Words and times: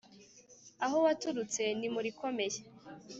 aho 0.83 0.97
waturutse 1.05 1.61
ni 1.79 1.87
mu 1.93 1.99
rikomeye 2.05 2.57